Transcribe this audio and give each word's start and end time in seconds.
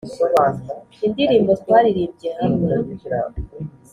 indirimbo 1.05 1.51
twaririmbye 1.61 2.29
hamwe 2.37 2.75